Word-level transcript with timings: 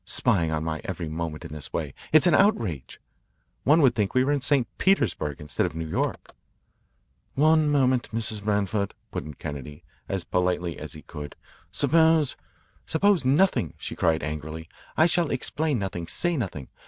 Spying 0.03 0.49
on 0.49 0.63
my 0.63 0.81
every 0.83 1.07
movement 1.07 1.45
in 1.45 1.53
this 1.53 1.71
way 1.71 1.93
it 2.11 2.23
is 2.23 2.25
an 2.25 2.33
outrage! 2.33 2.99
One 3.63 3.81
would 3.83 3.93
think 3.93 4.15
we 4.15 4.23
were 4.23 4.31
in 4.31 4.41
St. 4.41 4.67
Petersburg 4.79 5.39
instead 5.39 5.67
of 5.67 5.75
New 5.75 5.85
York." 5.87 6.33
"One 7.35 7.69
moment, 7.69 8.09
Mrs. 8.11 8.43
Branford," 8.43 8.95
put 9.11 9.23
in 9.25 9.35
Kennedy, 9.35 9.83
as 10.09 10.23
politely 10.23 10.79
as 10.79 10.93
he 10.93 11.03
could. 11.03 11.35
"Suppose" 11.71 12.35
"Suppose 12.87 13.23
nothing," 13.23 13.75
she 13.77 13.95
cried 13.95 14.23
angrily. 14.23 14.67
"I 14.97 15.05
shall 15.05 15.29
explain 15.29 15.77
nothing, 15.77 16.07
say 16.07 16.35
nothing. 16.35 16.69